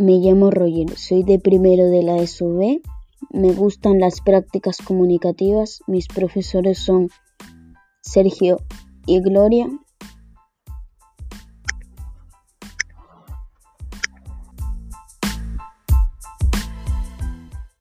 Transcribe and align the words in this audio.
Me 0.00 0.12
llamo 0.12 0.50
Roger, 0.50 0.96
soy 0.96 1.24
de 1.24 1.38
primero 1.38 1.90
de 1.90 2.02
la 2.02 2.26
SUV. 2.26 2.80
Me 3.34 3.52
gustan 3.52 4.00
las 4.00 4.22
prácticas 4.22 4.78
comunicativas. 4.78 5.82
Mis 5.86 6.08
profesores 6.08 6.78
son 6.78 7.10
Sergio 8.00 8.60
y 9.04 9.20
Gloria. 9.20 9.68